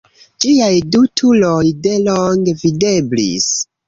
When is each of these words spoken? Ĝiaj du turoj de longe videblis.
Ĝiaj 0.43 0.69
du 0.95 1.01
turoj 1.21 1.65
de 1.87 1.91
longe 2.05 2.55
videblis. 2.63 3.47